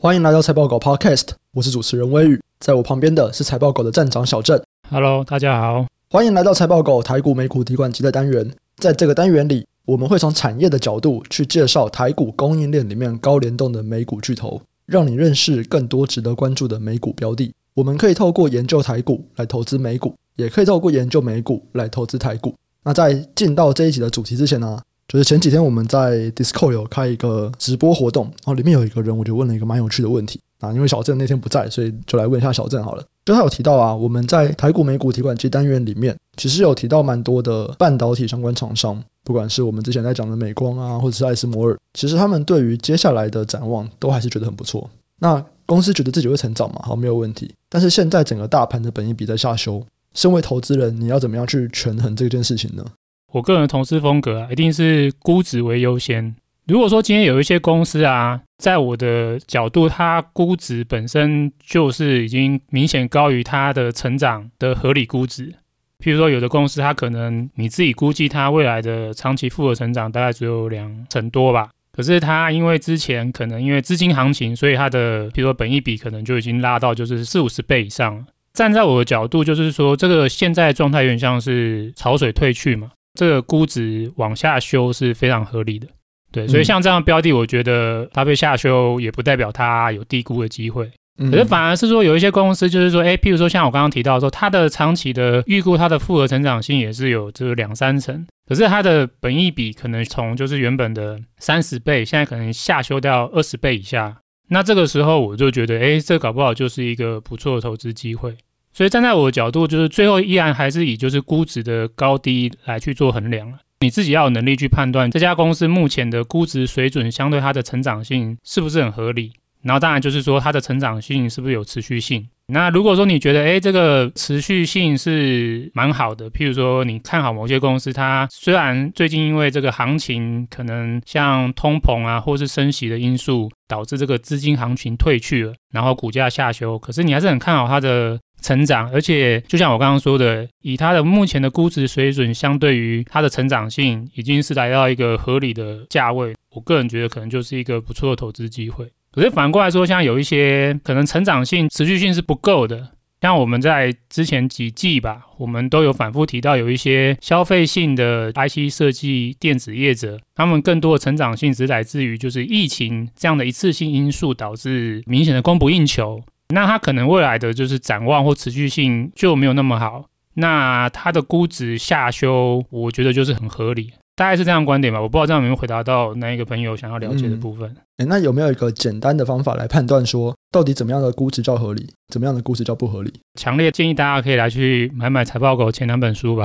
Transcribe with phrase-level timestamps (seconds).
[0.00, 4.62] 欢迎来到财报狗 Podcast，我是主持人微宇，在我旁边的是财报狗的站长小郑。
[4.88, 8.48] Hello，大家好，欢迎来到财报狗台股美股提款机的单元。
[8.76, 17.52] 在这个单元里，我们会从产业的角度去介绍台股供应链里面高联动的美股巨头，让你认识更多值得关注的美股标的。
[17.74, 22.54] 我们可以透过研究台股来投资美股，也可以透过研究美股来投资台股。
[22.84, 33.02] 那在进到这一集的主题之前呢，就是前几天我们在 Discord 有开一个直播活动，然后里面有一个人，我就问了一个蛮有趣的问题啊，因为小郑那天不在，所以就来问一下小郑好了。
[33.24, 44.90] 就他有提到啊，我们在台股美股提款机单元里面，其实有提到蛮多的半导体相关厂商，不管是我们之前在讲的美光啊，或者是艾斯摩尔，其实他们对于接下来的展望都还是觉得很不错。
[45.20, 46.82] 那公司觉得自己会成长嘛？
[46.82, 47.50] 好，没有问题。
[47.70, 49.82] 但是现在整个大盘的本益比在下修，
[50.12, 52.84] 身为投资人，你要怎么样去权衡这件事情呢？
[53.32, 56.34] 我个人的投资风格啊，一定是估值为优先。
[56.66, 65.52] 如果说今天有一些公司啊，在我的角度，它估值本身就是已经明显高于它的成长的合理估值。
[65.98, 71.70] 譬如说，有的公司它可能你自己估计它未来的长期复合成长大概只有两成多吧。
[71.90, 78.24] 可是它因为之前可能因为资金行情，所以它的比如说本益比可能就已经拉到就是四五十倍以上。
[78.52, 85.88] 站在我的角度，就是说这个现在状态有点像是潮水退去嘛，这个估值往下修是非常合理的。
[86.30, 90.88] 对，所以像这样的标的，我觉得它被下修也不代表它有低估的机会。
[91.18, 104.16] 可是反而是说有一些公司，就是说，哎，譬如说像我刚刚提到说，它的长期的预估，它的复合成长性也是有这个两三成，可是它的本益比可能从就是原本的三十倍，现在可能下修到二十倍以下。
[104.50, 108.36] 那这个时候我就觉得，哎，这搞不好就是一个不错的投资机会。
[108.78, 113.58] 所以站在我的角度，就是最后依然还是以就是估值的高低来去做衡量。
[113.80, 119.32] 你自己要有能力去判断这家公司目前的估值水准相对它的成长性是不是很合理。
[119.62, 122.28] 然后当然就是说它的成长性是不是有持续性？
[122.50, 148.88] 那如果说你觉得诶这个持续性是蛮好的，譬如说你看好某些公司，它虽然最近因为这个行情可能像通膨啊或是升息的因素导致这个资金行情退去了，然后股价下修，可是你还是很看好它的成长，而且就像我刚刚说的，以它的目前的估值水准，相对于它的成长性已经是来到一个合理的价位，我个人觉得可能就是一个不错的投资机会。
[149.18, 152.90] 可是反过来说，像有一些可能成长性、持续性是不够的，
[153.20, 170.04] 像我们在之前几季吧，我们都有反复提到，有一些消费性的 IC 设计电子业者，他们更多的成长性只来自于就是疫情这样的一次性因素导致明显的供不应求，那它可能未来的就是展望或持续性就没有那么好，
[170.34, 173.90] 那它的估值下修，我觉得就是很合理。
[174.18, 177.70] 大概是这样的观点吧，我不知道这样有没有回答到那一个朋友想要了解的部分。
[177.70, 183.12] 嗯，诶，那有没有一个简单的方法来判断说，到底怎么样的估值叫合理，怎么样的估值叫不合理？
[183.38, 186.44] 强烈建议大家可以来去买买财报狗前两本书吧。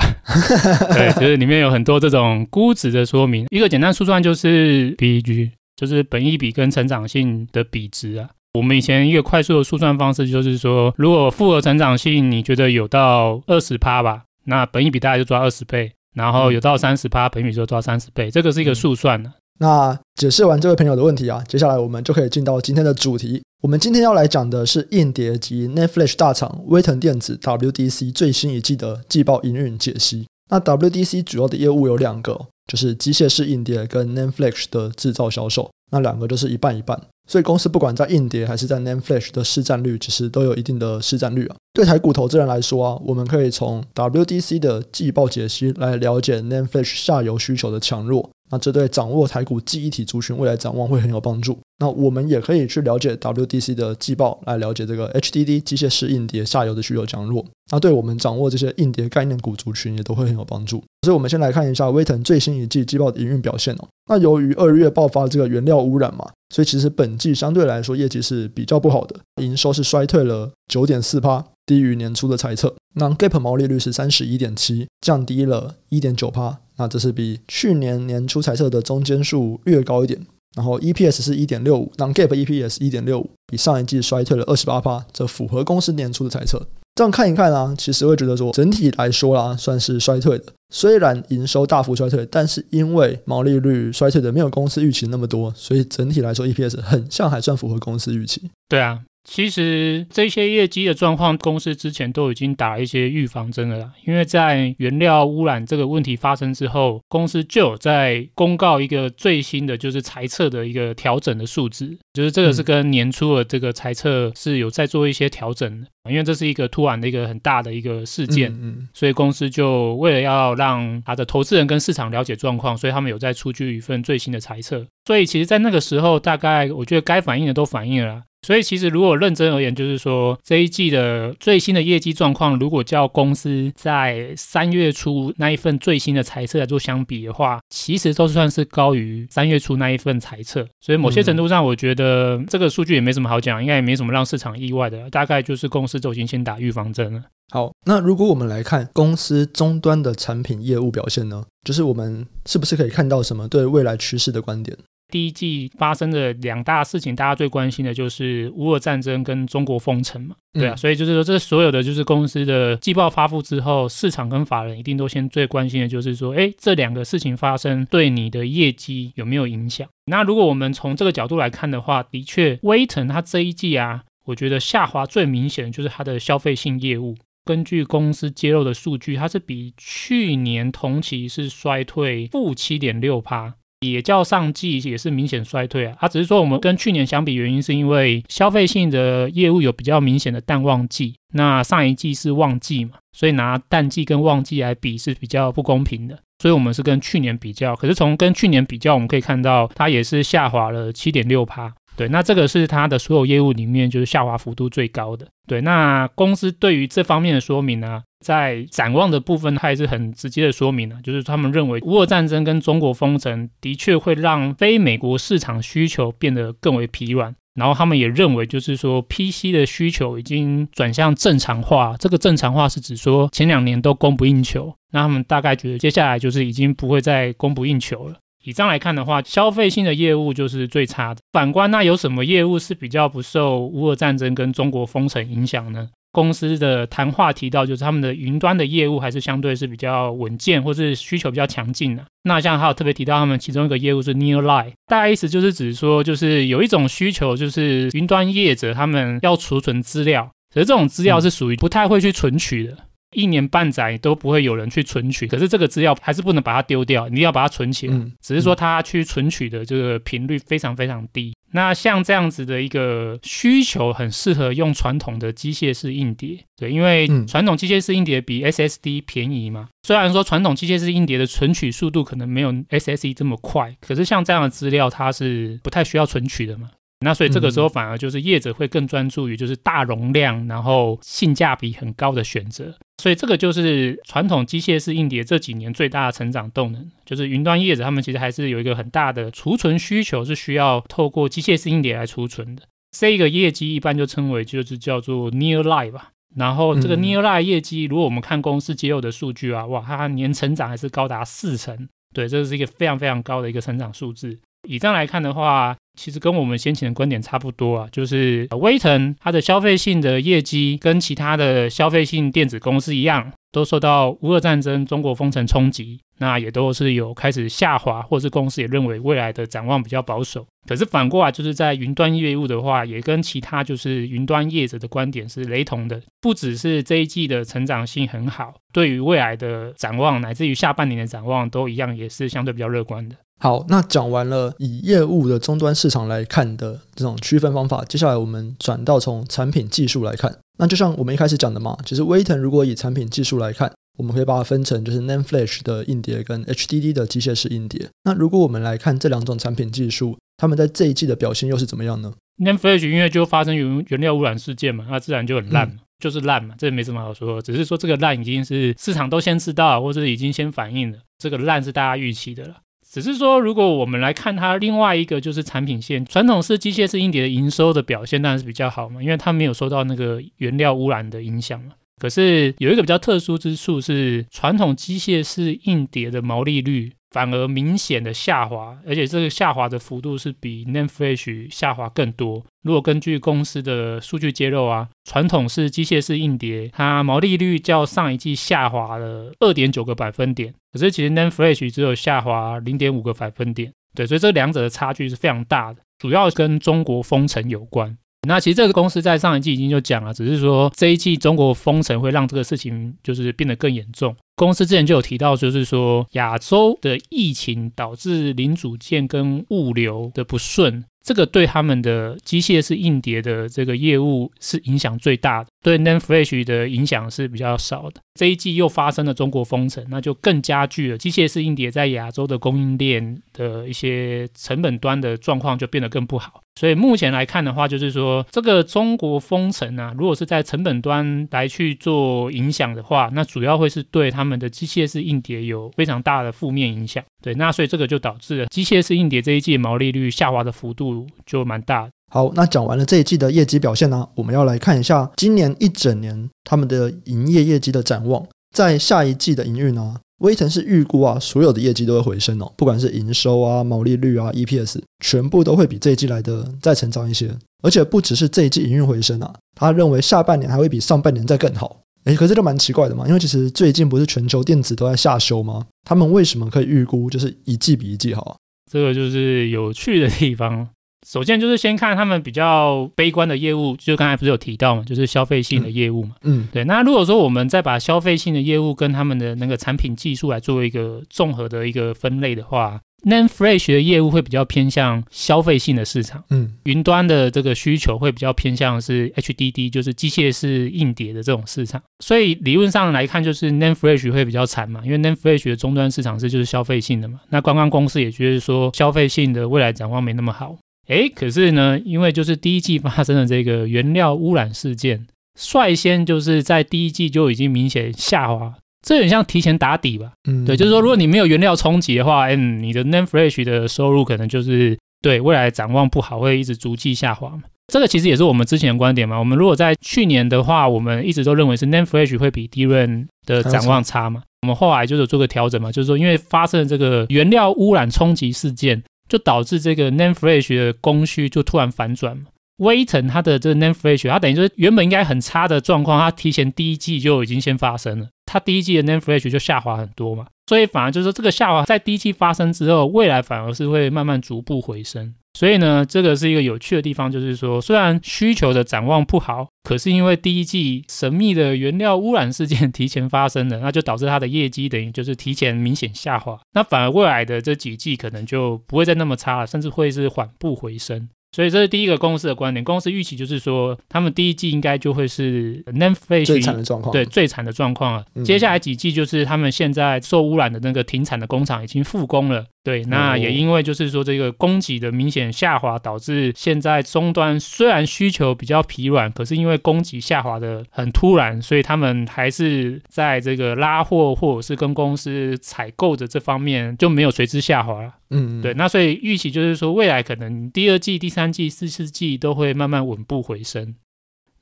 [0.94, 3.47] 对，就是里面有很多这种估值的说明。
[3.50, 8.29] 一个简单速算就是 PEG，就是本益比跟成长性的比值啊。
[8.53, 15.94] 我们以前一个快速的速算方式就是说，如果复合成长性你觉得有到二十趴吧，那本益比大概就抓二十倍。
[16.13, 19.31] 然后有到三十趴，本益比就抓三十倍，这个是一个速算的。
[19.59, 23.41] 那解释完这位朋友的问题啊，接下来我们就可以进到今天的主题。
[23.62, 30.28] 我们今天要来讲的是硬碟及 Flash 大厂威腾电子 WDC 最新一季的季报营运解析。
[30.50, 37.00] 那 WDC 主要的业务有两个，就是机械式硬碟跟 Flash 的制造销售，那两个就是一半一半。
[37.28, 41.56] 所以公司不管在硬碟还是在 NAND Flash 的市占率，其实都有一定的市占率啊。
[41.73, 48.29] 对台股投资人来说啊，我们可以从 WDC 的季报解析来了解 NAND Flash 下游需求的强弱。
[48.51, 51.57] 那这对掌握台股记忆体族群未来展望会很有帮助。
[51.79, 57.44] 那我们也可以去了解 WDC 的季报，来了解这个 HDD 机械式硬碟下游的需求强弱。
[57.72, 60.84] 那对我们掌握这些硬碟概念股族群也都会很有帮助。
[61.01, 63.88] 所以，我们先来看一下威腾最新一季季报的营运表现哦。
[64.07, 72.76] 那由于二月爆发这个原料污染嘛，所以其实本季相对来说业绩是比较不好的，营收是衰退了九点四趴，低于年初的猜测。
[72.94, 76.59] 那 Gap 毛利率是三十一点七，降低了一点九趴。
[76.78, 80.28] 那这是比去年年初猜测的中间数略高一点。
[80.55, 86.67] 然后 EPS 是一点六五，那 Gap EPS 一点六五，比上一季衰退了二十八趴，这符合公司年初的猜测。
[86.95, 90.45] 这样看一看啊，其实会觉得说，整体来说啦，算是衰退的。
[90.69, 98.49] 虽然营收大幅衰退，但是因为毛利率衰退的没有公司预期那么多，所以整体来说 EPS 很像还算符合公司预期。
[98.69, 103.91] 对啊，其实这些业绩的状况，公司之前都已经打了一些预防针了啦。
[104.05, 115.87] 因为在原料污染这个问题发生之后，公司就有在公告一个最新的就是裁测的一个调整的数字，就是这个是跟年初的这个裁测是有在做一些调整的。
[116.09, 124.85] 因为这是一个突然的一个很大的一个事件，嗯嗯，所以公司就为了要让他的投资人跟市场了解状况，所以他们有在出具一份最新的猜测。
[125.05, 128.23] 所以其实，在那个时候，大概我觉得该反映的都反映了啦。
[128.45, 140.67] 所以其实如果认真而言，就是说这一季的最新的业绩状况，如果叫公司在三月初那一份最新的财测来做相比的话，其实都算是高于三月初那一份财测。
[140.79, 147.22] 所以某些程度上，我觉得这个数据也没什么好讲，应该也没什么让市场意外的，大概就是公司都已经先打预防针了。
[147.51, 154.78] 好，那如果我们来看公司终端的产品业务表现呢，就是我们是不是可以看到什么对未来趋势的观点？
[155.14, 169.88] 第一季发生的两大事情，大家最关心的就是乌俄战争跟中国封城嘛，对啊，嗯、所以就是说，这所有的就是公司的季报发布之后，市场跟法人一定都先最关心的就是说，哎，这两个事情发生对你的业绩有没有影响？
[170.06, 177.16] 那如果我们从这个角度来看的话，的确，威腾它这一季啊，我觉得下滑最明显的就是它的消费性业务。
[177.46, 183.54] 根据公司揭露的数据，它是比去年同期是衰退负七点六趴。
[183.91, 201.74] 也叫上季也是明显衰退啊，它只是说我们跟去年相比，原因是因为消费性的业务有比较明显的淡旺季，那上一季是旺季嘛，所以拿淡季跟旺季来比是比较不公平的，所以我们是跟去年比较，可是从跟去年比较，我们可以看到它也是下滑了七点六趴。
[201.95, 205.28] 对，那这个是它的所有业务里面就是下滑幅度最高的。
[205.47, 217.35] 对，那公司对于这方面的说明呢，在展望的部分，它也是很直接的说明了，就是他们认为乌俄战争跟中国封城的确会让非美国市场需求变得更为疲软。
[217.53, 221.95] 然后他们也认为，就是说 PC 的需求已经转向正常化。
[221.99, 228.16] 这个正常化是指说前两年都供不应求，那他们大概觉得接下来就是已经不会再供不应求了。
[228.43, 231.22] 以上来看的话，消费性的业务就是最差的。
[231.31, 235.90] 反观，那有什么业务是比较不受乌俄战争跟中国封城影响呢？
[236.11, 242.05] 公司的谈话提到，就是他们的云端的业务还是相对是比较稳健，或是需求比较强劲的。
[242.23, 252.78] 那像还有特别提到，他们其中一个业务是 Nearline，大概意思就是指说，就是有一种需求，就是云端业者他们要储存资料，可是这种资料是属于不太会去存取的。
[253.14, 257.96] 一年半载都不会有人去存取，可是这个资料还是不能把它丢掉，你要把它存起来。
[257.96, 261.34] 嗯、只是说它去存取的这个频率非常非常低。
[261.51, 269.70] 那像这样子的一个需求，很适合用传统的机械式硬碟，对，因为传统机械式硬碟比 SSD 便宜嘛。
[269.84, 276.72] 虽然说传统机械式硬碟的存取速度可能没有 SSD 这么快，可是像这样的资料，它是不太需要存取的嘛。
[277.03, 282.74] 那所以这个时候反而就是业者会更专注于就是大容量，然后性价比很高的选择。
[283.01, 292.63] 所以这个就是传统机械式硬碟这几年最大的成长动能，就是云端业者他们其实还是有一个很大的储存需求，是需要透过机械式硬碟来储存的。
[292.91, 296.12] 这个业绩一般就称为就是叫做 near life 吧。
[296.36, 304.39] 然后这个 near life 业绩，如果我们看公司揭露的数据啊，哇，它年成长还是高达四成，对，这是一个非常非常高的一个成长数字。
[304.67, 320.45] 以这样来看的话，其实跟我们先前的观点差不多啊，就是威腾它的消费性的业绩跟其他的消费性电子公司一样，都受到乌俄战争、中国封城冲击，那也都是有开始下滑，或是公司也认为未来的展望比较保守。
[320.65, 333.17] 可是反过来，就是在云端业务的话，也跟其他就是云端业者的观点是雷同的，不只是这一季的成长性很好，对于未来的展望乃至于下半年的展望都一样，也是相对比较乐观的。
[333.39, 340.33] 好，那讲完了以业务的终端市场来看的这种区分方法，接下来我们转到从产品技术来看。
[340.59, 347.89] 那就像我们一开始讲的嘛，其实威腾如果以产品技术来看，我们可以把它分成就是 NAND Flash 的硬碟跟 HDD 的机械式硬碟。
[348.03, 362.55] 那如果我们来看这两种产品技术，他们在这一季的表现又是怎么样呢？NAND Flash 因为就发生原原料污染事件嘛，那自然就很烂嘛，嗯、就是烂嘛，这没什么好说，只是说这个烂已经是市场都先知道，或者已经先反映了，这个烂是大家预期的了。
[362.93, 371.71] 只是说，如果我们来看它另外一个就是产品线，传统式机械式硬碟的营收的表现当然是比较好嘛，因为它没有受到那个原料污染的影响嘛。
[371.97, 382.43] 可是有一个比较特殊之处是，传统机械式硬碟的毛利率反而明显的下滑，而且这个下滑的幅度是比 NAND Flash 下滑更多。
[382.63, 393.72] 如果根据公司的数据揭露啊，传统式机械式硬碟它毛利率较上一季下滑了二点九个百分点，可是其实 NAND Flash 只有下滑零点五个百分点。
[393.96, 397.96] 对，所以这两者的差距是非常大的，主要跟中国封城有关。
[398.25, 404.15] 那其实这个公司在上一季已经就讲了，只是说这一季中国封城会让这个事情就是变得更严重。
[404.36, 410.84] 公司之前就有提到，就是说亚洲的疫情导致零组件跟物流的不顺。
[411.03, 418.00] 这个对他们的机械式硬碟的这个业务是影响最大的，对 NAND Flash 的影响是比较少的。
[418.18, 426.42] 这一季又发生了中国封城，那就更加剧了机械式硬碟在亚洲的供应链的一些成本端的状况就变得更不好。
[426.55, 437.03] 所以目前来看的话，就是说这个中国封城啊，如果是在成本端来去做影响的话，那主要会是对他们的机械式硬碟有非常大的负面影响。
[437.22, 441.89] 对，那所以这个就导致了机械式硬碟这一季毛利率下滑的幅度就蛮大。
[442.12, 448.24] 好，那讲完了这一季的业绩表现呢，我们要来看一下今年一整年他们的营业业绩的展望，
[448.55, 449.95] 在下一季的营运呢。
[450.24, 457.30] 威城是预估啊，所有的业绩都会回升哦，不管是营收啊、毛利率啊、EPS，全部都会比这一季来的再成长一些。
[457.62, 461.77] 而且不只是这一季营运回升啊，他认为下半年还会比上半年再更好。
[462.06, 465.65] 诶，可是这蛮奇怪的嘛，因为其实最近不是全球电子都在下修吗？
[465.86, 468.36] 他们为什么可以预估就是一季比一季好啊？
[468.72, 470.70] 这个就是有趣的地方。
[471.05, 476.15] 首先就是先看他们比较悲观的业务，就刚才不是有提到嘛，就是消费性的业务嘛。
[476.24, 476.63] 嗯，对。
[476.63, 486.24] 那如果说我们再把消费性的业务跟他们的那个产品技术来做一个综合的一个分类的话 Name Flash 的业务会比较偏向消费性的市场。
[486.29, 491.81] 嗯，云端的这个需求会比较偏向是 HDD，就是机械式硬碟的这种市场。
[492.00, 497.19] 所以理论上来看，就是 Name Flash 会比较惨嘛，因为 Name Flash 的终端市场是就是消费性的嘛。
[497.29, 500.55] 那观光公司也觉得说消费性的未来展望没那么好。
[500.87, 508.53] 哎，可是呢，因为就是第一季发生的这个原料污染事件，率先就是在第一季就已经明显下滑，
[508.85, 510.11] 这很像提前打底吧？
[510.29, 517.43] 嗯，对，就是说，如果你没有原料冲击的话，嗯，你的 Name Fresh 的收入可能就是对未来展望不好，会一直逐季下滑嘛。
[517.71, 519.17] 这个其实也是我们之前的观点嘛。
[519.17, 524.21] 我们如果在去年的话，我们一直都认为是 Name Fresh 会比 d r a n 的展望差嘛。
[524.41, 528.83] 我们后来就是做个调整嘛，就是说，因为发生了这个原料污染冲击事件。
[529.13, 532.24] 就导致这个 name Flash 的供需就突然反转嘛。
[532.58, 540.25] 威腾它的这个 name Flash，它等于说原本应该很差的状况，它提前第一季就已经先发生了，它第一季的 name Flash 就下滑很多嘛。
[540.47, 545.13] 所以反而就是说这个下滑在第一季发生之后，未来反而是会慢慢逐步回升。
[545.35, 556.39] 所以呢，这个是一个有趣的地方，就是说，虽然需求的展望不好，可是因为第一季神秘的原料污染事件提前发生了，那就导致它的业绩等于就是提前明显下滑。
[556.53, 561.09] 那反而未来的这几季可能就不会再那么差了，甚至会是缓步回升。
[561.33, 568.05] 所以这是第一个公司的观点，公司预期就是说，他们第一季应该就会是 Flash 最惨的状况，对，最惨的状况了。
[568.15, 572.45] 嗯、接下来几季就是他们现在受污染的那个停产的工厂已经复工了。
[572.63, 587.93] 对，那也因为就是说这个供给的明显下滑，导致现在终端虽然需求比较疲软，可是因为供给下滑的很突然，所以他们还是在这个拉货或者是跟公司采购的这方面就没有随之下滑了。
[588.12, 593.75] 嗯，对，那所以预期就是说未来可能第二季、第三季、第四季都会慢慢稳步回升。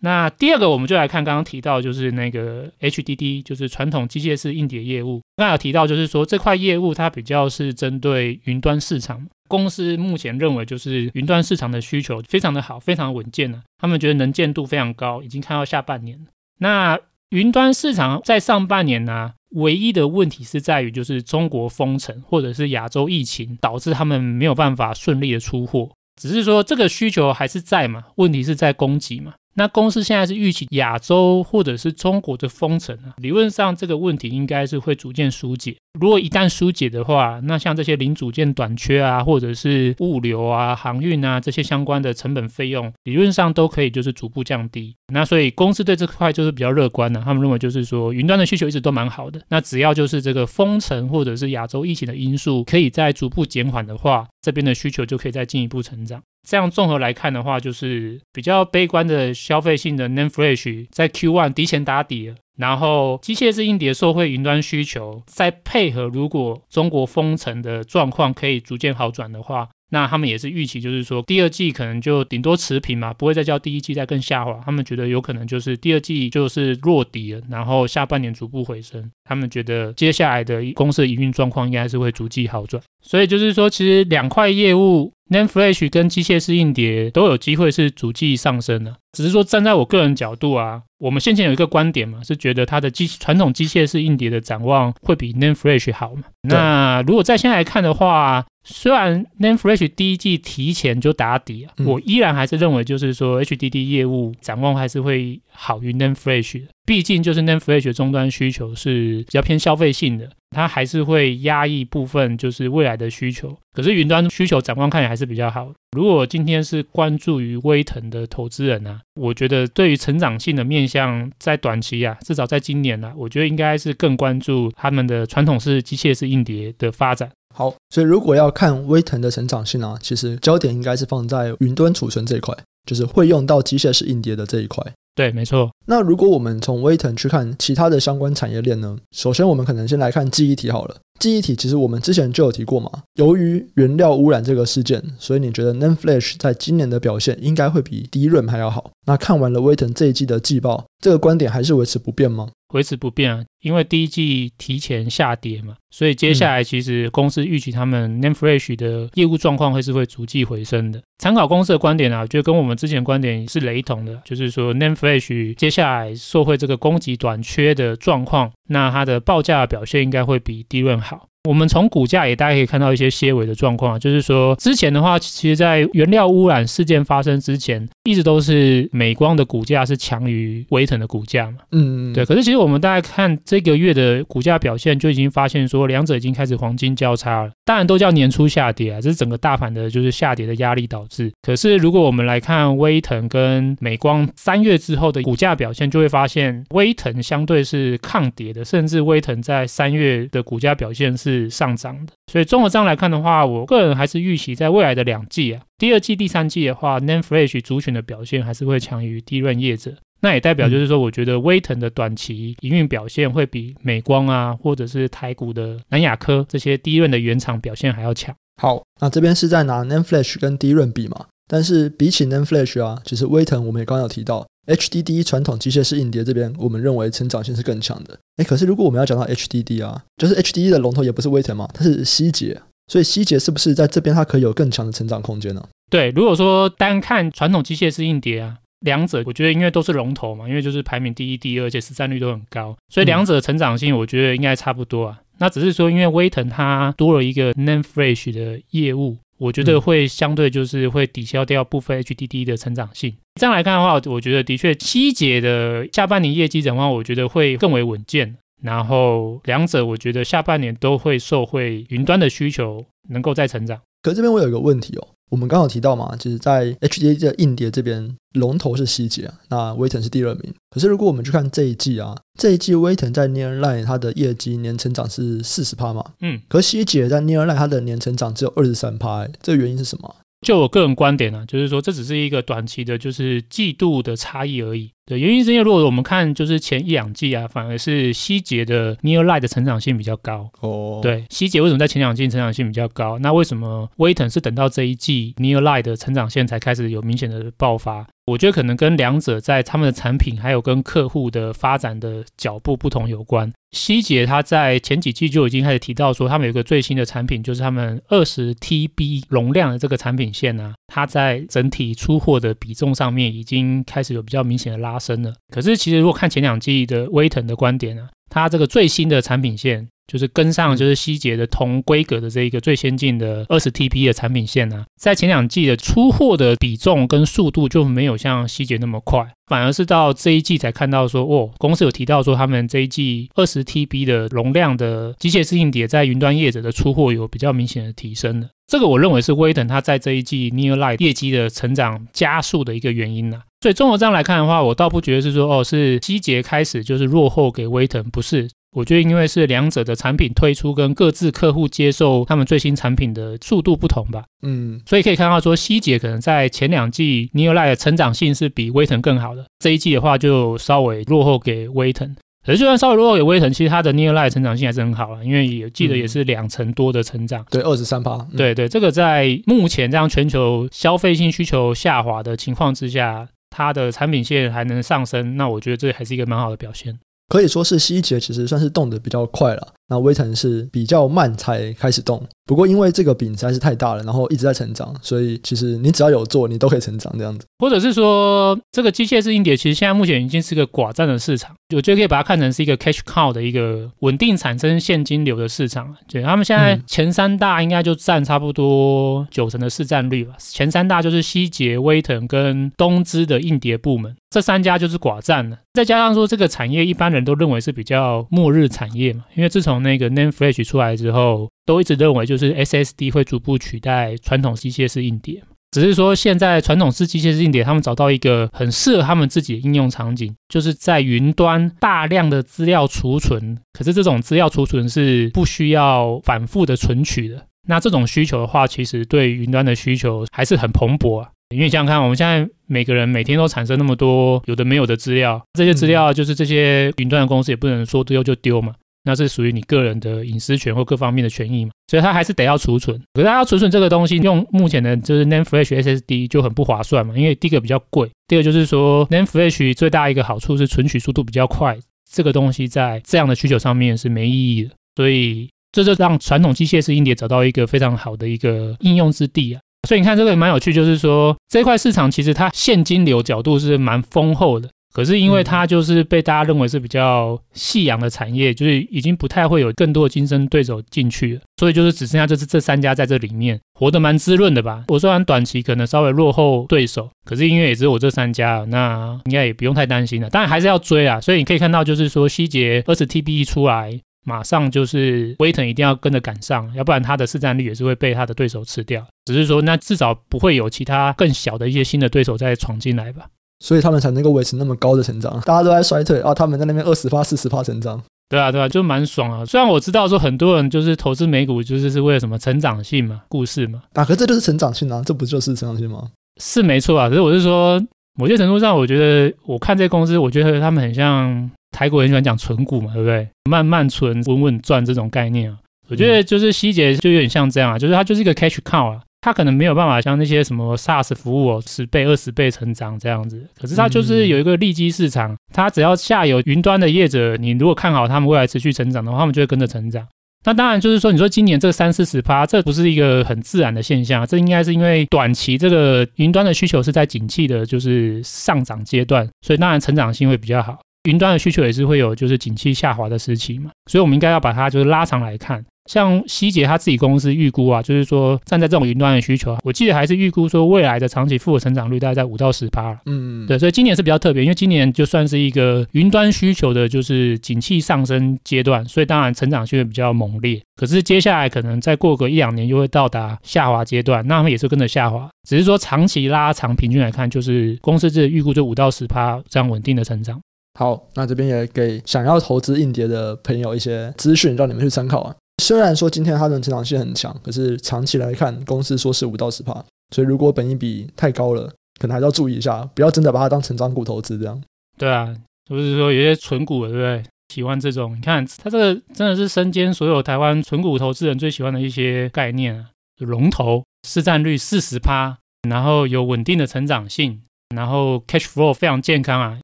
[0.04, 5.22] 那第二个，我们就来看刚刚提到，就是那个 HDD，就是传统机械式硬碟业务。
[5.38, 9.28] 刚才有提到，就是说这块业务它比较是针对云端市场。
[9.48, 13.62] 公司目前认为，就是云端市场的需求非常的好，非常稳健了。
[13.78, 16.20] 他们觉得能见度非常高，已经看到下半年。
[16.60, 16.98] 那
[17.30, 25.92] 云端市场在上半年呢、唯一的问题是在于，就是中国封城或者是亚洲疫情导致他们没有办法顺利的出货。
[26.20, 29.34] 只是说这个需求还是在嘛，问题是在供给嘛。
[29.56, 35.76] 那公司现在是预期亚洲或者是中国的封城啊，理论上这个问题应该是会逐渐疏解。
[36.00, 44.96] 如果一旦疏解的话，那像这些零组件短缺啊，或者是物流啊、航运啊这些相关的成本费用，理论上都可以就是逐步降低。
[45.12, 49.42] 那所以公司对这块就是比较乐观的，他们认为就是说云端的需求一直都蛮好的。
[49.50, 56.22] 那只要就是这个封城或者是亚洲疫情的因素可以再逐步减缓的话，这边的需求就可以再进一步成长。
[56.48, 69.70] 这样综合来看的话，就是比较悲观的消费性的 Name Flash 在 Q1 提前打底了，然后机械式硬碟受惠云端需求，再配合如果中国封城的状况可以逐渐好转的话。
[69.94, 74.60] 那他们也是预期，就是说第二季可能就顶多持平嘛，不会再叫第一季再更下滑。
[74.66, 79.12] 他们觉得有可能就是第二季就是落底了，然后下半年逐步回升。
[79.24, 82.82] 他们觉得接下来的公司的营运状况应该是会逐季好转。
[83.02, 88.98] 所以就是说，其实两块业务 NAND Flash 跟机械式硬碟都有机会是主计上升的。
[89.14, 96.24] 只是说站在我个人角度啊，我们先前有一个观点嘛，是觉得它的机传统机械式硬碟的展望会比 NAND Flash 好嘛。
[96.42, 106.66] 那如果在现在来看的话，虽然 NAND Flash 第一季提前就打底啊，我依然还是认为就是说 HDD 业务展望还是会好于 NAND Flash 的。
[106.86, 113.56] 毕竟就是 NAND Flash 终端需求是比较偏消费性的，它还是会压抑部分就是未来的需求。
[113.74, 115.72] 可是云端需求展望看起来还是比较好。
[115.96, 127.30] 如果今天是关注于威腾的投资人啊，我觉得对于成长性的面向，在短期啊，至少在今年啊，我觉得应该是更关注他们的传统式机械式硬碟的发展。
[127.54, 134.84] 好，所以如果要看威腾的成长性啊，其实焦点应该是放在云端储存这一块，就是会用到机械式硬碟的这一块。
[135.14, 135.70] 对，没错。
[135.88, 138.98] 那如果我们从威腾去看其他的相关产业链呢？
[139.12, 140.96] 首先，我们可能先来看记忆体好了。
[141.20, 142.90] 记忆体其实我们之前就有提过嘛。
[143.16, 148.90] 由于原料污染这个事件，所以你觉得 Nan Flash 在今年的表现应该会比 DRAM 还要好？
[149.06, 152.50] 那看完了威腾这一季的季报，这个观点还是维持不变吗？
[152.72, 161.02] 维持不变啊，因为第一季提前下跌嘛，所以接下来其实公司预期他们 NameFresh 的业务状况会是会逐季回升的。
[161.20, 171.28] 参考公司的观点啊，我觉得跟我们之前观点是雷同的，就是说 NameFresh 接下来受惠这个供给短缺的状况，那它的报价表现应该会比 DRAM 好。
[171.50, 181.58] 我们从股价也大家可以看到一些些微的状况，就是说之前的话，其实，在原料污染事件发生之前，一直都是美光的股价是强于威腾的股价嘛。
[181.72, 182.24] 嗯，对。
[182.24, 187.50] 可是其实我们大家看这个月的股价表现，就已经发现说，两者已经开始黄金交叉了。
[187.66, 191.32] 当然都叫年初下跌啊，这是整个大盘的就是下跌的压力导致。
[191.42, 201.31] 可是如果我们来看威腾跟美光三月之后的股价表现，就会发现威腾相对是抗跌的，甚至威腾在三月的股价表现是。
[201.32, 209.94] 是上涨的，所以综合上来看的话，我个人还是预期在未来的两季啊，第二季、第三季的话，Nanflash 族群的表现还是会强于低润业者。
[210.24, 218.36] 那也代表就是说，我觉得威腾的短期营运表现会比美光啊，或者是台股的南亚科这些低润的原厂表现还要强。
[218.62, 221.26] 好，那这边是在拿 Nanflash 跟低润比嘛？
[221.48, 224.46] 但是比起 Nanflash 啊，其实威腾我们也刚刚有提到。
[224.68, 228.18] HDD 传统机械式硬碟这边，我们认为成长性是更强的。
[228.38, 235.68] 诶，可是如果我们要讲到 HDD 啊，就是 HDD 的龙头也不是威腾嘛，它是希捷，所以希捷是不是在这边它可以有更强的成长空间呢？
[235.90, 245.20] 对，如果说单看传统机械式硬碟啊，两者我觉得因为都是龙头嘛，因为就是排名第一、第二，而且市占率都很高，所以两者的成长性我觉得应该差不多啊。
[245.40, 249.18] 那只是说因为威腾它多了一个 NAND Flash 的业务。
[249.42, 253.16] 我觉得会相对就是会抵消掉部分 HDD 的成长性。
[253.40, 258.38] 这样来看的话，我觉得的确七节的下半年业绩展望，我觉得会更为稳健。
[258.62, 263.82] 然后两者我觉得下半年都会受惠云端的需求能够再成长。
[264.04, 265.08] 可这边我有一个问题哦。
[265.32, 270.54] 我们刚好提到嘛，就是在 HDA 的硬碟这边，龙头是希捷，那威腾是第二名。
[270.70, 280.14] 可是如果我们去看这一季啊，这一季威腾在 Nearline 它的业绩年成长是四十趴嘛，嗯，可是希捷在 Nearline 它的年成长只有二十三趴，这个原因是什么？
[280.42, 284.90] 就我个人观点呢、啊，就是说这只是一个短期的，就是季度的差异而已。
[285.06, 290.50] 对，原因是因为如果我们看就是前一两季啊，反而是希捷的 Nearline 的成长性比较高。
[290.62, 293.20] 哦，对，希捷为什么在前两季成长性比较高？
[293.20, 298.08] 那为什么威腾是等到这一季 Nearline 的成长线才开始有明显的爆发？
[298.26, 303.52] 我觉得可能跟两者在他们的产品还有跟客户的发展的脚步不同有关。
[303.72, 315.34] 希捷他在前几季就已经开始提到说，他们有一个最新的产品，就是他们二十 TB 容量的这个产品线呢、啊，它在整体出货的比重上面已经开始有比较明显的拉升了。
[315.54, 319.88] 可是其实如果看前两季的威腾的观点呢、啊，它这个最新的产品线。
[320.12, 343.44] 就是跟上，就是希捷的同规格的这一个最先进的二十 TB 的产品线呢、啊，在前两季的出货的比重跟速度就没有像希捷那么快，反而是到这一季才看到说，哦，公司有提到说他们这一季二十 TB 的容量的机械式硬碟在云端业者的出货有比较明显的提升的，这个我认为是威腾它在这一季 Nearline 业绩的成长加速的一个原因呢、啊。
[343.62, 348.50] 所以综合这样来看的话，我倒不觉得是说，哦，是希捷开始就是落后给威腾，不是。
[348.74, 354.24] 我觉得，因为是两者的产品推出跟各自客户接受他们最新产品的速度不同吧。
[354.44, 362.16] 嗯，所以可以看到说，希捷可能在前两季 Nearline 的成长性是比威腾更好的，这一季的话就稍微落后给威腾。
[362.44, 367.42] 可是就算稍微落后给威腾，其实它的 Nearline 成长性还是很好啊，因为也记得也是两成多的成长。
[367.42, 368.18] 嗯、对，二十三趴。
[368.36, 376.98] 对对，这个在目前这样全球消费性需求下滑的情况之下，它的产品线还能上升，那我觉得这还是一个蛮好的表现。
[377.32, 379.74] 可以说是希捷其实算是动得比较快了。
[379.92, 382.26] 那微腾是比较慢才开始动。
[382.46, 387.46] 不过因为这个饼实在是太大了，然后一直在成长，所以其实你只要有做，你都可以成长这样子。
[387.60, 395.94] 或者是说，这个机械式硬碟其实现在目前已经是个寡占的市场，我觉得可以把它看成是一个 cash cow 的一个稳定产生现金流的市场。
[396.08, 400.34] 对，他们现在前三大应该就占差不多九成的市占率吧。
[400.40, 404.16] 前三大就是希捷、威腾跟东芝的硬碟部门。
[404.30, 431.30] 这三家就是寡占了，再加上说这个产业一般人都认为是比较末日产业嘛，因为自从那个 Name Flash 出来之后，都一直认为就是 SSD 会逐步取代传统机械式硬碟，只是说现在传统式机械式硬碟他们找到一个很适合他们自己的应用场景，就是在云端大量的资料储存，可是这种资料储存是不需要反复的存取的，那这种需求的话，其实对云端的需求还是很蓬勃啊。
[431.54, 442.98] 因为想想看，我们现在每个人每天都产生那么多有的没有的资料，这些资料就是这些云端的公司也不能说丢就丢嘛，那是属于你个人的隐私权或各方面的权益嘛，所以它还是得要储存。
[443.14, 451.78] 可是它要储存这个东西，用目前的就是 NAND Flash SSD 就很不划算嘛，因为第一个比较贵，第二个就是说 NAND Flash 最大一个好处是存取速度比较快，
[452.12, 459.62] 这个东西在这样的需求上面是没意义的，所以这就让传统机械式硬碟找到一个非常好的一个应用之地啊。
[459.88, 474.84] 所以你看这个也蛮有趣，就是说这块市场其实它现金流角度是蛮丰厚的，可是因为它就是被大家认为是比较夕阳的产业，就是已经不太会有更多的竞争对手进去了，所以就是只剩下就是这三家在这里面活得蛮滋润的吧。
[474.88, 480.30] 我虽然短期可能稍微落后对手，可是因为也只有我这三家，那应该也不用太担心了。
[480.30, 484.00] 当然还是要追啊，所以你可以看到就是说希捷二十 TB 一出来。
[484.24, 489.04] 马上就是威腾一定要跟着赶上，要不然它的市占率也是会被它的对手吃掉。
[489.26, 493.26] 只是说，那至少不会有其他更小的一些新的对手再闯进来吧。
[493.62, 495.32] 所以他们才能够维持那么高的成长。
[495.46, 498.02] 大家都在衰退啊，他们在那边二十趴、四十趴成长。
[498.28, 499.46] 对啊，对啊，就蛮爽啊。
[499.46, 503.84] 虽然我知道说很多人就是投资美股就是是为了什么成长性嘛、故事嘛。
[503.94, 506.10] 啊，可是这就是成长性啊，这不就是成长性吗？
[506.42, 507.08] 是没错啊。
[507.08, 507.82] 可是我是说，
[508.18, 511.50] 某些程度上，我觉得我看这公司，我觉得他们很像。
[511.72, 513.26] 台股很喜欢讲存股嘛，对不对？
[513.50, 515.58] 慢慢存，稳稳赚这种概念啊。
[515.88, 523.48] 我觉得就是希捷就有点像这样啊，就是它就是一个 cash cow 啊，它可能没有办法像那些什么 SaaS 服务哦，十倍、二十倍成长这样子。
[523.60, 530.08] 可是它就是有一个利基市场，它只要下游云端的业者，你如果看好他们未来持续成长的话，他们就会跟着成长。
[530.44, 540.80] 那当然就是说，你说今年这三四十趴，这不是一个很自然的现象，这应该是因为短期这个云端的需求是在景气的，就是上涨阶段，所以当然成长性会比较好。
[541.04, 545.64] 云端的需求也是会有，就是景气下滑的时期嘛，所以我们应该要把它就是拉长来看。
[545.92, 552.98] 像希捷他自己公司预估啊，就是说站在这种云端的需求，我记得还是预估说未来的长期复合成长率大概在五到十趴。
[553.08, 560.62] 嗯，对，所以今年是比较特别，因为今年就算是一个云端需求的，就是景气上升阶段，所以当然成长性会比较猛烈。
[560.78, 570.40] 可是接下来可能再过个一两年又会到达下滑阶段，那他们也是跟着下滑，只是说长期拉长平均来看，就是公司这预估就五到十趴这样稳定的成长。
[570.80, 575.36] 好，那这边也给想要投资硬碟的朋友一些资讯，让你们去参考啊。
[575.62, 579.74] 虽然说今天它的成长性很强，可是长期来看，公司说是五到十趴，
[580.10, 584.60] 所以如果本益比太高了，可能还是要注意一下，不要真的把它当成长股投资这样。
[584.98, 585.32] 对啊，
[585.70, 587.24] 就是说有些纯股对不对？
[587.54, 592.86] 喜欢这种，你看它这个真的是身兼所有台湾纯股投资人最喜欢的一些概念啊，
[593.20, 595.38] 龙头市占率四十趴，
[595.70, 597.42] 然后有稳定的成长性，
[597.76, 599.60] 然后 cash flow 非常健康啊。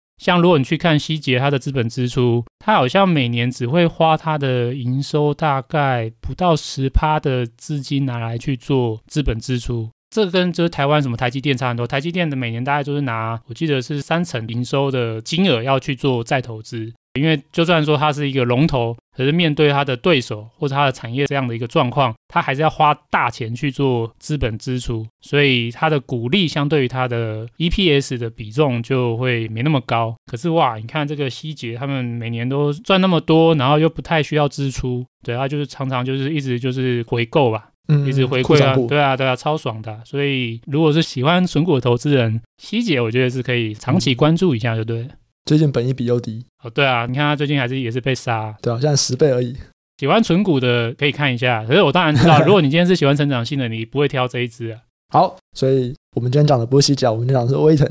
[0.18, 11.86] 像如果你去看希捷，它的资本支出，它好像每年只会花它的营收大概不到十趴的资金拿来去做资本支出，这跟就是台湾什么台积电差很多。
[11.86, 16.94] 台积电的每年大概就是拿，我记得是三成营收的金额要去做再投资。
[17.18, 30.16] 因为就算说它是一个龙头，可是面对它的对手或者它的产业这样的一个状况，它还是要花大钱去做资本支出，所以它的股利相对于它的 EPS 的比重就会没那么高。
[30.26, 40.00] 可是哇，你看这个希捷，他们每年都赚那么多，然后又不太需要支出，对啊，就是常常就是一直就是回购吧，嗯，一直回馈啊，对啊，对啊，超爽的。
[40.06, 45.02] 所以如果是喜欢纯股的投资人，希捷我觉得是可以长期关注一下，就对。
[45.02, 45.12] 嗯
[45.48, 49.56] 最近本益比又低哦，对啊，你看他最近还是也是被杀，对啊，现在十倍而已。
[49.98, 54.80] 喜欢存股的可以看一下，可是我当然知道， 如果你今天是喜欢成长性的，你不会挑这一只啊。
[55.10, 57.88] 好，所以我们今天讲的不是西甲，我们讲的是威腾。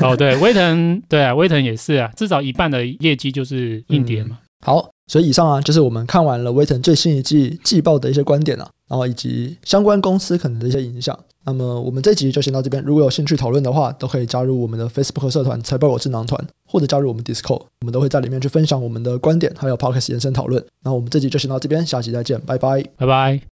[0.00, 4.38] 哦，对，威腾，对啊，威腾也是啊，至少一半的业绩就是硬碟嘛。
[4.40, 4.46] 嗯。
[4.64, 11.18] 好，所以以上啊，就是我们看完了威腾最新一季季报的一些观点啊，然后以及相关公司可能的一些影响。
[11.46, 20.64] 那么我们这集就先到这边，如果有兴趣讨论的话，都可以加入我们的 Facebook 社团“财报狗智囊团”，或者加入我们 Discord，我们都会在里面去分享我们的观点，还有 Podcast 延伸讨论。
[20.82, 23.40] 那我们这集就先到这边，下期再见，拜拜，拜拜。